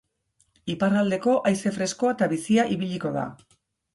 [0.75, 3.27] Iparraldeko haize freskoa eta bizia ibiliko da.